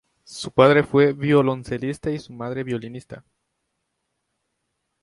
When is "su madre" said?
2.17-2.63